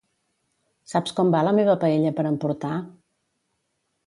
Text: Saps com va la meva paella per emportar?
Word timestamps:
Saps 0.93 1.13
com 1.19 1.29
va 1.37 1.43
la 1.49 1.53
meva 1.59 1.77
paella 1.85 2.15
per 2.21 2.27
emportar? 2.31 2.73